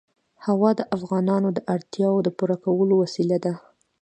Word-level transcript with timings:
هوا 0.45 0.71
د 0.79 0.81
افغانانو 0.95 1.47
د 1.53 1.59
اړتیاوو 1.73 2.19
د 2.25 2.29
پوره 2.37 2.57
کولو 2.63 2.93
وسیله 3.03 3.37
ده. 3.45 3.53